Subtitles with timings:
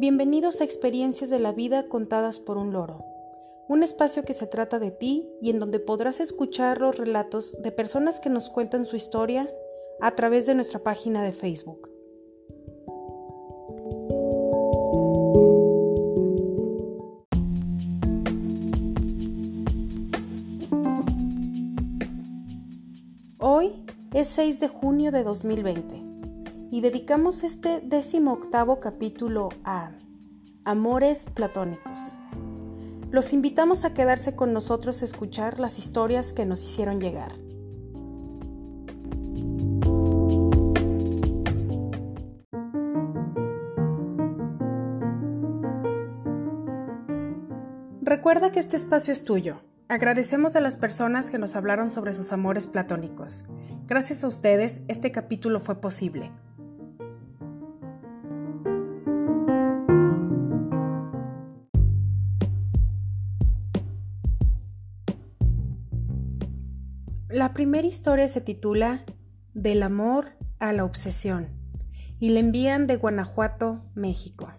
[0.00, 3.04] Bienvenidos a Experiencias de la Vida contadas por un loro,
[3.66, 7.72] un espacio que se trata de ti y en donde podrás escuchar los relatos de
[7.72, 9.50] personas que nos cuentan su historia
[10.00, 11.90] a través de nuestra página de Facebook.
[23.40, 26.07] Hoy es 6 de junio de 2020
[26.70, 29.92] y dedicamos este décimo octavo capítulo a
[30.64, 31.98] Amores Platónicos.
[33.10, 37.32] Los invitamos a quedarse con nosotros a escuchar las historias que nos hicieron llegar.
[48.02, 49.60] Recuerda que este espacio es tuyo.
[49.88, 53.44] Agradecemos a las personas que nos hablaron sobre sus amores platónicos.
[53.86, 56.30] Gracias a ustedes, este capítulo fue posible.
[67.38, 69.04] La primera historia se titula
[69.54, 71.46] Del amor a la obsesión
[72.18, 74.50] y la envían de Guanajuato, México.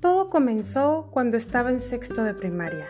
[0.00, 2.88] Todo comenzó cuando estaba en sexto de primaria.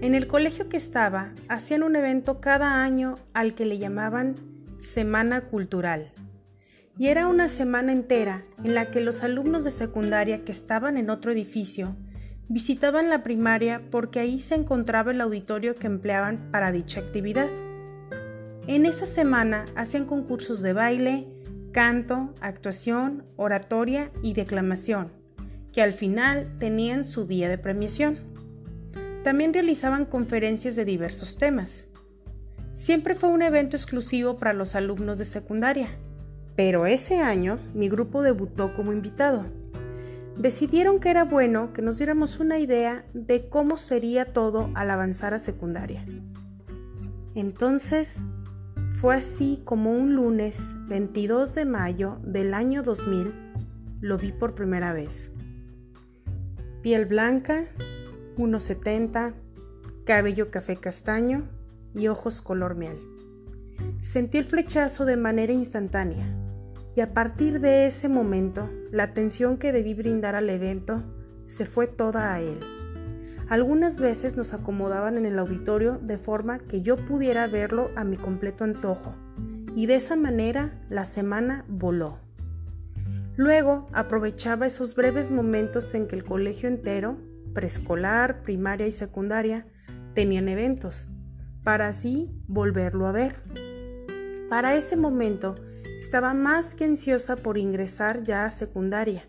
[0.00, 4.36] En el colegio que estaba, hacían un evento cada año al que le llamaban
[4.78, 6.12] Semana Cultural.
[6.96, 11.10] Y era una semana entera en la que los alumnos de secundaria que estaban en
[11.10, 11.96] otro edificio
[12.48, 17.48] visitaban la primaria porque ahí se encontraba el auditorio que empleaban para dicha actividad.
[18.68, 21.26] En esa semana hacían concursos de baile,
[21.72, 25.10] canto, actuación, oratoria y declamación,
[25.72, 28.27] que al final tenían su día de premiación.
[29.22, 31.86] También realizaban conferencias de diversos temas.
[32.74, 35.88] Siempre fue un evento exclusivo para los alumnos de secundaria,
[36.56, 39.46] pero ese año mi grupo debutó como invitado.
[40.36, 45.34] Decidieron que era bueno que nos diéramos una idea de cómo sería todo al avanzar
[45.34, 46.04] a secundaria.
[47.34, 48.22] Entonces,
[48.92, 53.48] fue así como un lunes 22 de mayo del año 2000
[54.00, 55.32] lo vi por primera vez.
[56.82, 57.66] Piel blanca,
[58.38, 59.34] 1,70,
[60.04, 61.48] cabello café castaño
[61.94, 62.96] y ojos color miel.
[64.00, 66.32] Sentí el flechazo de manera instantánea
[66.94, 71.02] y a partir de ese momento la atención que debí brindar al evento
[71.44, 72.60] se fue toda a él.
[73.48, 78.16] Algunas veces nos acomodaban en el auditorio de forma que yo pudiera verlo a mi
[78.16, 79.14] completo antojo
[79.74, 82.18] y de esa manera la semana voló.
[83.36, 87.16] Luego aprovechaba esos breves momentos en que el colegio entero
[87.54, 89.66] preescolar, primaria y secundaria
[90.14, 91.08] tenían eventos,
[91.62, 93.42] para así volverlo a ver.
[94.48, 95.54] Para ese momento
[96.00, 99.28] estaba más que ansiosa por ingresar ya a secundaria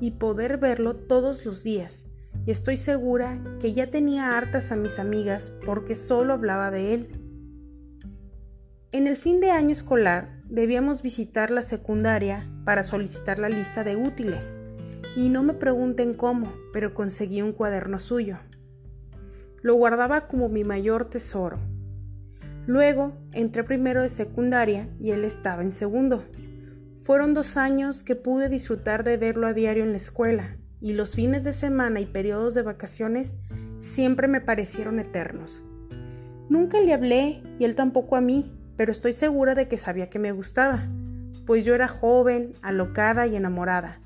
[0.00, 2.06] y poder verlo todos los días,
[2.46, 7.20] y estoy segura que ya tenía hartas a mis amigas porque solo hablaba de él.
[8.92, 13.96] En el fin de año escolar debíamos visitar la secundaria para solicitar la lista de
[13.96, 14.58] útiles
[15.16, 18.38] y no me pregunten cómo, pero conseguí un cuaderno suyo.
[19.62, 21.58] Lo guardaba como mi mayor tesoro.
[22.66, 26.24] Luego entré primero de secundaria y él estaba en segundo.
[26.96, 31.14] Fueron dos años que pude disfrutar de verlo a diario en la escuela, y los
[31.14, 33.36] fines de semana y periodos de vacaciones
[33.80, 35.62] siempre me parecieron eternos.
[36.48, 40.18] Nunca le hablé y él tampoco a mí, pero estoy segura de que sabía que
[40.18, 40.88] me gustaba,
[41.46, 44.00] pues yo era joven, alocada y enamorada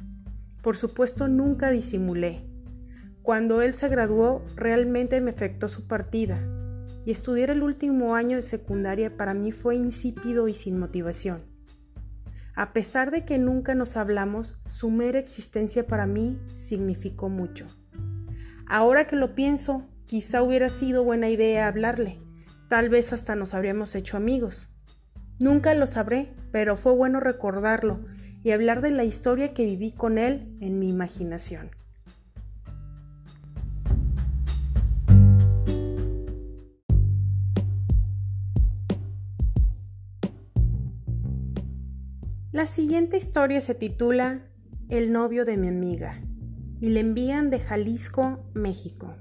[0.62, 2.44] por supuesto, nunca disimulé.
[3.22, 6.38] Cuando él se graduó, realmente me afectó su partida,
[7.04, 11.42] y estudiar el último año de secundaria para mí fue insípido y sin motivación.
[12.54, 17.66] A pesar de que nunca nos hablamos, su mera existencia para mí significó mucho.
[18.66, 22.18] Ahora que lo pienso, quizá hubiera sido buena idea hablarle,
[22.68, 24.70] tal vez hasta nos habríamos hecho amigos.
[25.38, 28.00] Nunca lo sabré, pero fue bueno recordarlo
[28.42, 31.70] y hablar de la historia que viví con él en mi imaginación.
[42.50, 44.42] La siguiente historia se titula
[44.88, 46.20] El novio de mi amiga
[46.80, 49.14] y le envían de Jalisco, México.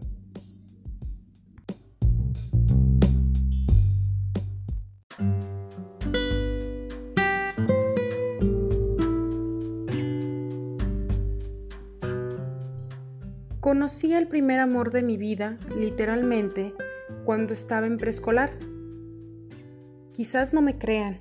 [13.67, 16.73] Conocí el primer amor de mi vida, literalmente,
[17.25, 18.49] cuando estaba en preescolar.
[20.13, 21.19] Quizás no me crean,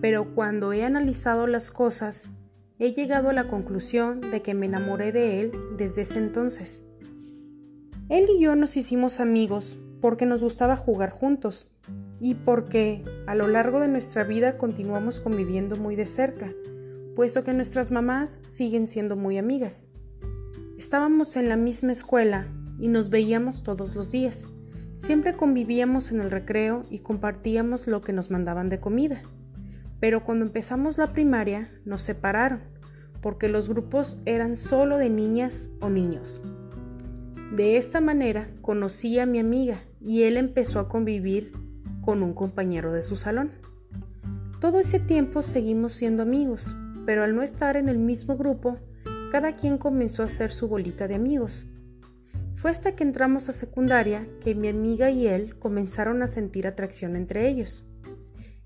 [0.00, 2.30] pero cuando he analizado las cosas,
[2.78, 6.82] he llegado a la conclusión de que me enamoré de él desde ese entonces.
[8.08, 11.70] Él y yo nos hicimos amigos porque nos gustaba jugar juntos
[12.20, 16.54] y porque a lo largo de nuestra vida continuamos conviviendo muy de cerca,
[17.14, 19.89] puesto que nuestras mamás siguen siendo muy amigas.
[20.80, 22.46] Estábamos en la misma escuela
[22.78, 24.46] y nos veíamos todos los días.
[24.96, 29.20] Siempre convivíamos en el recreo y compartíamos lo que nos mandaban de comida.
[30.00, 32.60] Pero cuando empezamos la primaria nos separaron,
[33.20, 36.40] porque los grupos eran solo de niñas o niños.
[37.54, 41.52] De esta manera conocí a mi amiga y él empezó a convivir
[42.00, 43.50] con un compañero de su salón.
[44.62, 46.74] Todo ese tiempo seguimos siendo amigos,
[47.04, 48.78] pero al no estar en el mismo grupo,
[49.30, 51.66] cada quien comenzó a hacer su bolita de amigos.
[52.52, 57.16] Fue hasta que entramos a secundaria que mi amiga y él comenzaron a sentir atracción
[57.16, 57.84] entre ellos.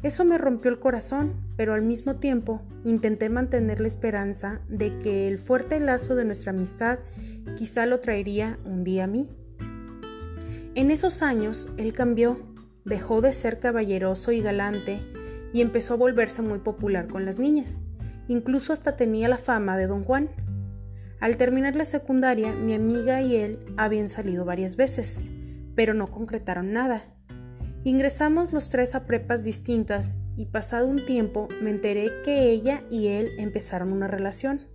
[0.02, 5.28] Eso me rompió el corazón, pero al mismo tiempo intenté mantener la esperanza de que
[5.28, 6.98] el fuerte lazo de nuestra amistad
[7.56, 9.30] quizá lo traería un día a mí.
[10.74, 12.38] En esos años él cambió,
[12.84, 15.00] dejó de ser caballeroso y galante
[15.52, 17.80] y empezó a volverse muy popular con las niñas.
[18.28, 20.28] Incluso hasta tenía la fama de don Juan.
[21.24, 25.16] Al terminar la secundaria, mi amiga y él habían salido varias veces,
[25.74, 27.02] pero no concretaron nada.
[27.82, 33.06] Ingresamos los tres a prepas distintas y pasado un tiempo me enteré que ella y
[33.06, 34.68] él empezaron una relación.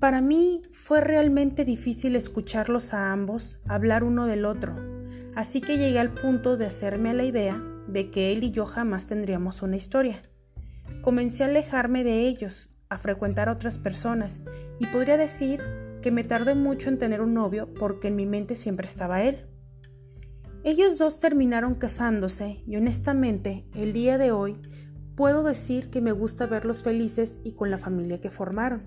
[0.00, 4.74] Para mí fue realmente difícil escucharlos a ambos hablar uno del otro,
[5.36, 8.66] así que llegué al punto de hacerme a la idea de que él y yo
[8.66, 10.22] jamás tendríamos una historia.
[11.02, 14.40] Comencé a alejarme de ellos, a frecuentar a otras personas,
[14.78, 15.62] y podría decir
[16.02, 19.46] que me tardé mucho en tener un novio porque en mi mente siempre estaba él.
[20.64, 24.58] Ellos dos terminaron casándose y honestamente, el día de hoy,
[25.16, 28.82] puedo decir que me gusta verlos felices y con la familia que formaron.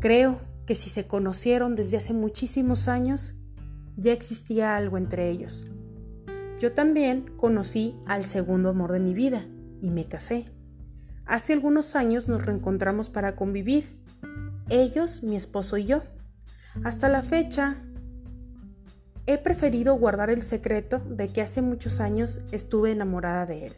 [0.00, 3.36] Creo que si se conocieron desde hace muchísimos años,
[3.96, 5.70] ya existía algo entre ellos.
[6.58, 9.44] Yo también conocí al segundo amor de mi vida
[9.80, 10.46] y me casé.
[11.24, 13.88] Hace algunos años nos reencontramos para convivir,
[14.68, 16.02] ellos, mi esposo y yo.
[16.84, 17.76] Hasta la fecha,
[19.26, 23.74] he preferido guardar el secreto de que hace muchos años estuve enamorada de él.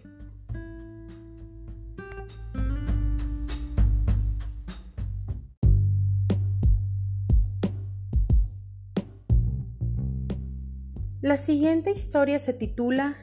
[11.21, 13.17] La siguiente historia se titula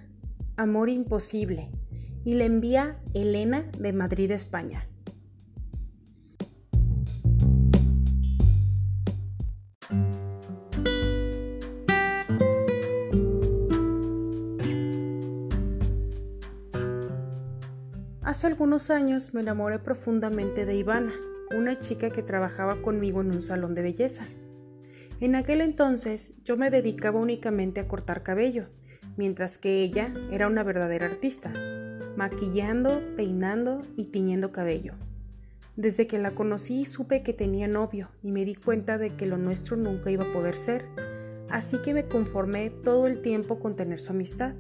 [0.58, 1.70] Amor Imposible
[2.24, 4.88] y la envía Elena de Madrid, España.
[18.24, 21.12] Hace algunos años me enamoré profundamente de Ivana,
[21.56, 24.26] una chica que trabajaba conmigo en un salón de belleza.
[25.20, 28.70] En aquel entonces yo me dedicaba únicamente a cortar cabello,
[29.18, 31.52] mientras que ella era una verdadera artista,
[32.16, 34.94] maquillando, peinando y tiñendo cabello.
[35.76, 39.38] Desde que la conocí supe que tenía novio y me di cuenta de que lo
[39.38, 40.86] nuestro nunca iba a poder ser,
[41.50, 44.54] así que me conformé todo el tiempo con tener su amistad.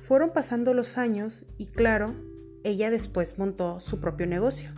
[0.00, 2.14] Fueron pasando los años y claro,
[2.62, 4.70] ella después montó su propio negocio.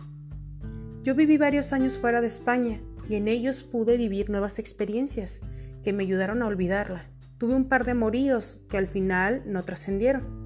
[1.03, 5.39] Yo viví varios años fuera de España y en ellos pude vivir nuevas experiencias
[5.83, 7.05] que me ayudaron a olvidarla.
[7.37, 10.38] Tuve un par de amoríos que al final no trascendieron.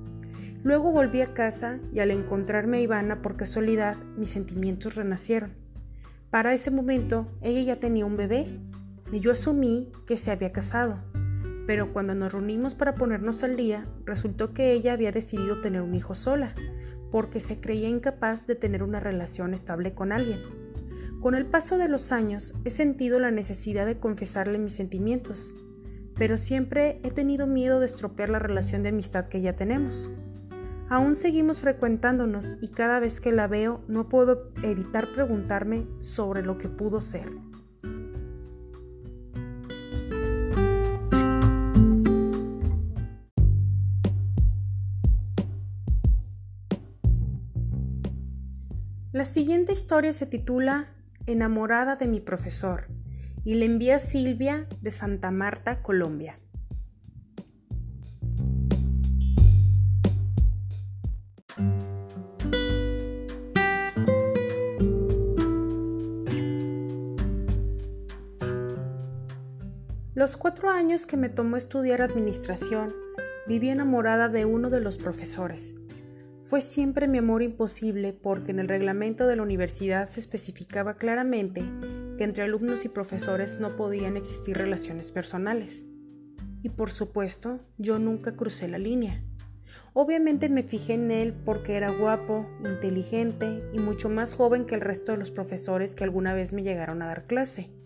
[0.64, 5.52] Luego volví a casa y al encontrarme a Ivana por casualidad mis sentimientos renacieron.
[6.30, 8.48] Para ese momento ella ya tenía un bebé
[9.12, 11.00] y yo asumí que se había casado.
[11.68, 15.96] Pero cuando nos reunimos para ponernos al día, resultó que ella había decidido tener un
[15.96, 16.56] hijo sola,
[17.12, 20.40] porque se creía incapaz de tener una relación estable con alguien.
[21.22, 25.54] Con el paso de los años he sentido la necesidad de confesarle mis sentimientos,
[26.16, 30.10] pero siempre he tenido miedo de estropear la relación de amistad que ya tenemos.
[30.94, 36.60] Aún seguimos frecuentándonos y cada vez que la veo no puedo evitar preguntarme sobre lo
[36.60, 37.32] que pudo ser.
[49.12, 50.94] La siguiente historia se titula
[51.26, 52.86] enamorada de mi profesor,
[53.44, 56.38] y le envía Silvia de Santa Marta, Colombia.
[70.24, 72.96] Los cuatro años que me tomó estudiar administración,
[73.46, 75.76] viví enamorada de uno de los profesores.
[76.44, 81.62] Fue siempre mi amor imposible porque en el reglamento de la universidad se especificaba claramente
[82.18, 85.84] que entre alumnos y profesores no podían existir relaciones personales.
[86.62, 89.26] Y por supuesto, yo nunca crucé la línea.
[89.92, 94.80] Obviamente me fijé en él porque era guapo, inteligente y mucho más joven que el
[94.80, 97.83] resto de los profesores que alguna vez me llegaron a dar clase.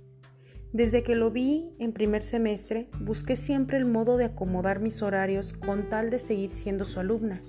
[0.74, 5.54] Desde que lo vi en primer semestre, busqué siempre el modo de acomodar mis horarios
[5.54, 7.42] con tal de seguir siendo su alumna.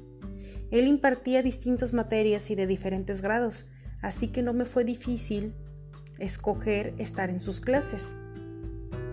[0.70, 3.66] Él impartía distintas materias y de diferentes grados,
[4.02, 5.54] así que no me fue difícil
[6.18, 8.14] escoger estar en sus clases.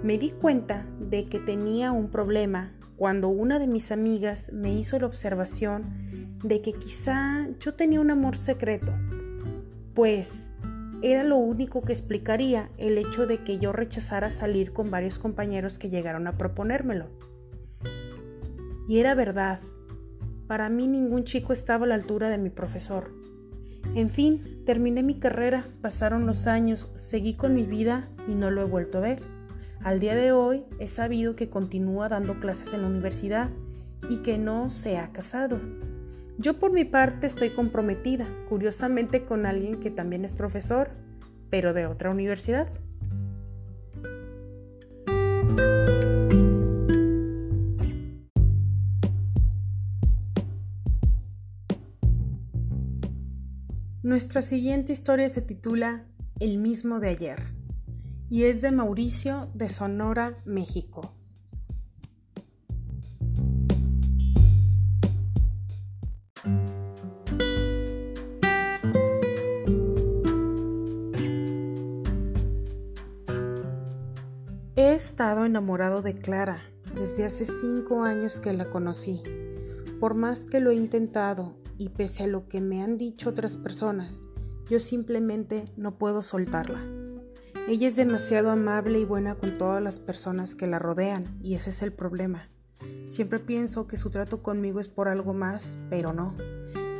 [0.03, 4.99] Me di cuenta de que tenía un problema cuando una de mis amigas me hizo
[4.99, 8.93] la observación de que quizá yo tenía un amor secreto,
[9.93, 10.51] pues
[11.11, 15.77] era lo único que explicaría el hecho de que yo rechazara salir con varios compañeros
[15.77, 17.09] que llegaron a proponérmelo.
[18.87, 19.59] Y era verdad,
[20.47, 23.11] para mí ningún chico estaba a la altura de mi profesor.
[23.93, 28.61] En fin, terminé mi carrera, pasaron los años, seguí con mi vida y no lo
[28.61, 29.21] he vuelto a ver.
[29.83, 33.51] Al día de hoy he sabido que continúa dando clases en la universidad
[34.09, 35.59] y que no se ha casado.
[36.37, 40.91] Yo por mi parte estoy comprometida, curiosamente con alguien que también es profesor,
[41.49, 42.67] pero de otra universidad.
[54.03, 56.03] Nuestra siguiente historia se titula
[56.39, 57.39] El mismo de ayer
[58.29, 61.15] y es de Mauricio de Sonora, México.
[75.15, 76.61] Estado enamorado de Clara
[76.93, 79.23] desde hace cinco años que la conocí.
[80.01, 83.55] Por más que lo he intentado y pese a lo que me han dicho otras
[83.55, 84.23] personas,
[84.69, 86.81] yo simplemente no puedo soltarla.
[87.69, 91.69] Ella es demasiado amable y buena con todas las personas que la rodean y ese
[91.69, 92.49] es el problema.
[93.07, 96.35] Siempre pienso que su trato conmigo es por algo más, pero no.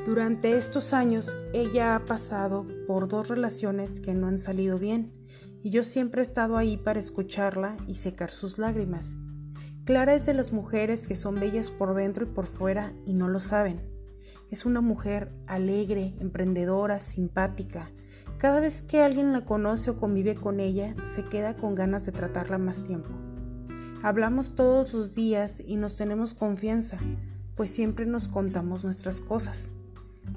[0.05, 5.11] Durante estos años ella ha pasado por dos relaciones que no han salido bien
[5.65, 9.15] y yo siempre he estado ahí para escucharla y secar sus lágrimas.
[9.83, 13.29] Clara es de las mujeres que son bellas por dentro y por fuera y no
[13.29, 13.81] lo saben.
[14.51, 17.89] Es una mujer alegre, emprendedora, simpática.
[18.37, 22.11] Cada vez que alguien la conoce o convive con ella, se queda con ganas de
[22.11, 23.09] tratarla más tiempo.
[24.03, 26.99] Hablamos todos los días y nos tenemos confianza,
[27.55, 29.69] pues siempre nos contamos nuestras cosas.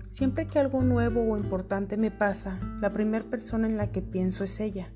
[0.06, 4.42] Siempre que algo nuevo o importante me pasa, la primera persona en la que pienso
[4.42, 4.90] es ella.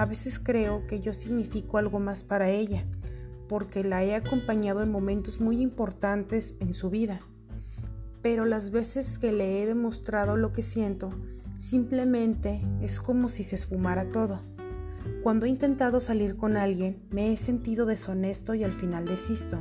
[0.00, 2.84] A veces creo que yo significo algo más para ella,
[3.48, 7.20] porque la he acompañado en momentos muy importantes en su vida
[8.22, 11.10] pero las veces que le he demostrado lo que siento,
[11.58, 14.40] simplemente es como si se esfumara todo.
[15.22, 19.58] Cuando he intentado salir con alguien, me he sentido deshonesto y al final desisto.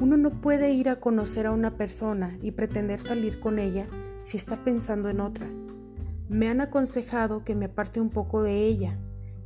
[0.00, 3.86] Uno no puede ir a conocer a una persona y pretender salir con ella
[4.22, 5.48] si está pensando en otra.
[6.28, 8.98] Me han aconsejado que me aparte un poco de ella,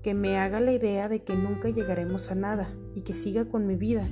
[0.02, 3.66] que me haga la idea de que nunca llegaremos a nada y que siga con
[3.66, 4.06] mi vida.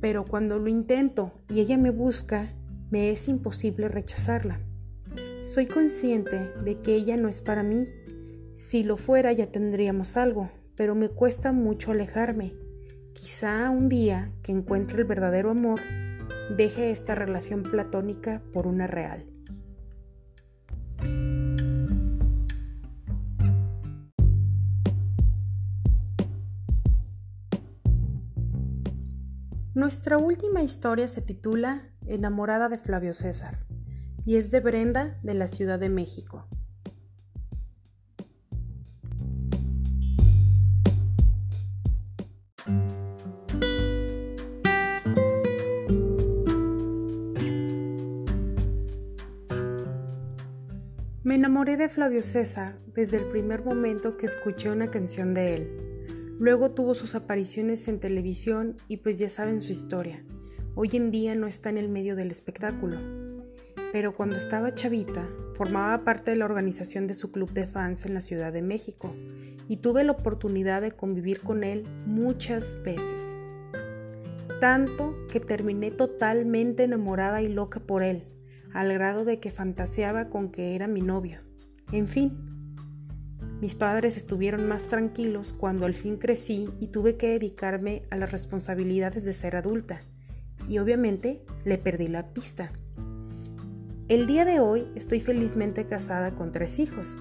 [0.00, 2.54] Pero cuando lo intento y ella me busca,
[2.90, 4.60] me es imposible rechazarla.
[5.42, 7.86] Soy consciente de que ella no es para mí.
[8.54, 12.54] Si lo fuera ya tendríamos algo, pero me cuesta mucho alejarme.
[13.12, 15.80] Quizá un día que encuentre el verdadero amor,
[16.56, 19.35] deje esta relación platónica por una real.
[29.86, 33.60] Nuestra última historia se titula Enamorada de Flavio César
[34.24, 36.48] y es de Brenda de la Ciudad de México.
[51.22, 55.85] Me enamoré de Flavio César desde el primer momento que escuché una canción de él.
[56.38, 60.22] Luego tuvo sus apariciones en televisión y pues ya saben su historia.
[60.74, 62.98] Hoy en día no está en el medio del espectáculo.
[63.90, 68.12] Pero cuando estaba chavita, formaba parte de la organización de su club de fans en
[68.12, 69.14] la Ciudad de México
[69.66, 73.22] y tuve la oportunidad de convivir con él muchas veces.
[74.60, 78.24] Tanto que terminé totalmente enamorada y loca por él,
[78.74, 81.40] al grado de que fantaseaba con que era mi novio.
[81.92, 82.45] En fin,
[83.60, 88.30] Mis padres estuvieron más tranquilos cuando al fin crecí y tuve que dedicarme a las
[88.30, 90.02] responsabilidades de ser adulta.
[90.68, 92.70] Y obviamente le perdí la pista.
[94.08, 97.16] El día de hoy estoy felizmente casada con tres hijos.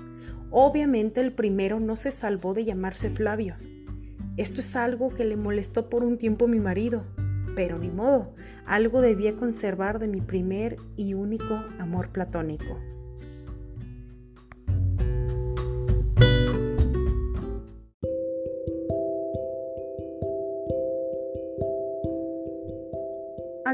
[0.52, 3.56] Obviamente el primero no se salvó de llamarse Flavio.
[4.36, 7.06] Esto es algo que le molestó por un tiempo a mi marido,
[7.56, 12.78] pero ni modo, algo debía conservar de mi primer y único amor platónico.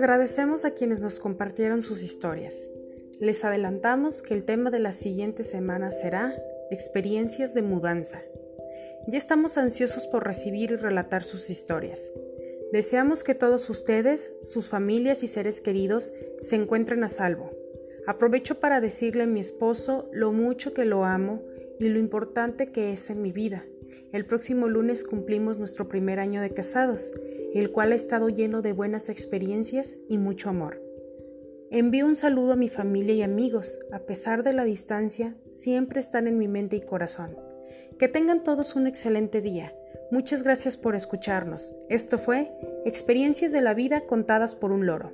[0.01, 2.67] Agradecemos a quienes nos compartieron sus historias.
[3.19, 6.33] Les adelantamos que el tema de la siguiente semana será
[6.71, 8.23] experiencias de mudanza.
[9.07, 12.11] Ya estamos ansiosos por recibir y relatar sus historias.
[12.73, 17.51] Deseamos que todos ustedes, sus familias y seres queridos se encuentren a salvo.
[18.07, 21.43] Aprovecho para decirle a mi esposo lo mucho que lo amo
[21.79, 23.65] y lo importante que es en mi vida.
[24.11, 27.11] El próximo lunes cumplimos nuestro primer año de casados,
[27.53, 30.81] el cual ha estado lleno de buenas experiencias y mucho amor.
[31.69, 36.27] Envío un saludo a mi familia y amigos, a pesar de la distancia, siempre están
[36.27, 37.37] en mi mente y corazón.
[37.97, 39.73] Que tengan todos un excelente día.
[40.11, 41.73] Muchas gracias por escucharnos.
[41.87, 42.51] Esto fue
[42.85, 45.13] Experiencias de la vida contadas por un loro.